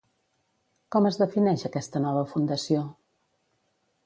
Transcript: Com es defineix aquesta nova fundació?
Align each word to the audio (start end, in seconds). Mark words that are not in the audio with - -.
Com 0.95 1.09
es 1.11 1.19
defineix 1.23 1.67
aquesta 1.69 2.01
nova 2.07 2.25
fundació? 2.33 2.83